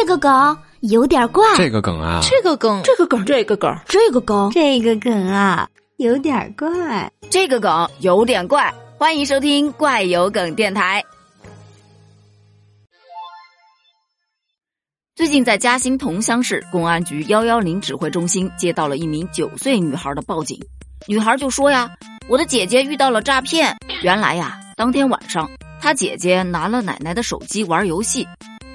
[0.00, 8.72] 这个梗有点怪，这个梗啊，这个梗，这个梗，这个梗，这个梗，这个梗啊，有点怪，这个梗有点怪。
[8.96, 11.04] 欢迎收听怪有梗电台。
[15.14, 20.58] 最近在嘉兴桐乡市公安局幺幺零指挥中心接到了一名九岁女孩的报警，
[21.06, 21.90] 女孩就说呀
[22.26, 23.76] ：“我的姐姐遇到了诈骗。
[24.00, 25.46] 原来呀，当天晚上
[25.78, 28.26] 她姐姐拿了奶奶的手机玩游戏，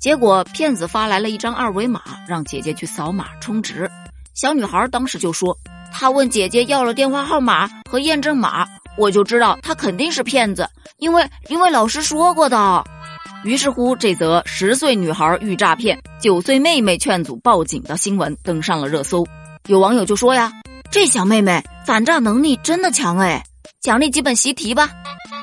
[0.05, 3.89] 结果骗子发来了一张二维码，让姐姐去扫码充值。
[4.35, 5.57] 小女孩当时就说，
[5.91, 8.67] 她问姐姐要了电话号码和验证码。”
[8.99, 12.83] 我就知道她肯定是骗子，因为因为老师说过的。
[13.45, 19.25] 于是乎，这则十岁女孩遇诈骗，九岁妹妹劝阻报警的新闻登上了热搜。
[19.65, 20.53] 有网友就说呀
[20.91, 23.43] ：“这小妹妹反诈能力真的强哎，
[23.81, 24.91] 奖励几本习题吧。”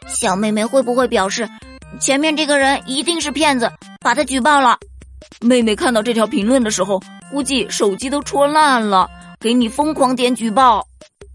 [0.07, 1.51] 小妹妹会不会表示
[1.99, 3.69] 前面这个人一定是骗子，
[4.03, 4.79] 把他举报了？
[5.41, 9.09] 妹妹看到这条评论的时候，估计手机都戳烂了，
[9.41, 10.87] 给你疯狂点举报。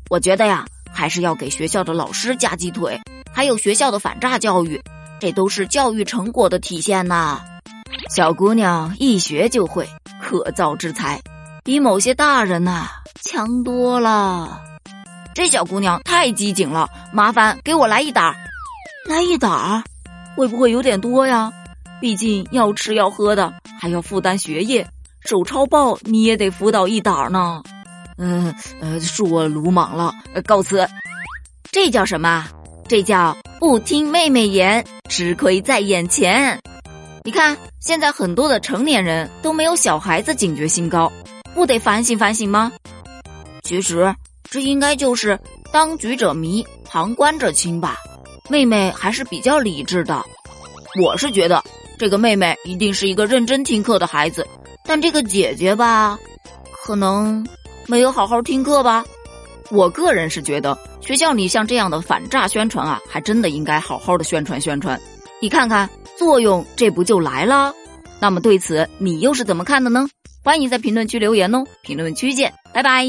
[0.10, 0.66] 我觉得呀。
[0.90, 3.00] 还是要给学校的老师加鸡腿，
[3.32, 4.82] 还有学校的反诈教育，
[5.20, 7.40] 这都是教育成果的体现呐。
[8.10, 9.88] 小姑娘一学就会，
[10.20, 11.22] 可造之才，
[11.64, 12.88] 比某些大人呐
[13.22, 14.60] 强多了。
[15.36, 18.36] 这小姑娘太机警了，麻烦给我来一打，
[19.08, 19.84] 来一打，
[20.36, 21.54] 会不会有点多呀？
[22.00, 24.88] 毕竟要吃要喝的，还要负担学业，
[25.22, 27.62] 手抄报你也得辅导一打呢。
[28.18, 30.14] 嗯呃，恕我鲁莽了，
[30.46, 30.88] 告辞。
[31.72, 32.48] 这叫什么？
[32.88, 36.60] 这叫不听妹妹言，吃亏在眼前。
[37.24, 41.12] 你看，现在很多的成年人都没有小孩子警觉性高，
[41.54, 42.72] 不得反省反省吗？
[43.64, 44.16] 其实，
[44.50, 45.38] 这应该就是
[45.72, 47.98] 当局者迷，旁观者清吧。
[48.50, 50.24] 妹妹还是比较理智的，
[51.04, 51.62] 我是觉得
[51.98, 54.46] 这个妹妹一定是一个认真听课的孩子，
[54.84, 56.18] 但这个姐姐吧，
[56.84, 57.46] 可能。
[57.90, 59.06] 没有好好听课吧？
[59.72, 65.00] 我个人是觉得学校里像这样的反诈宣传啊，还真的应该好好的宣传宣传。
[65.42, 67.74] 你看看作用，这不就来了？
[68.20, 70.06] 那么对此你又是怎么看的呢？
[70.44, 71.64] 欢迎在评论区留言哦！
[71.82, 73.06] 评论区见，拜拜。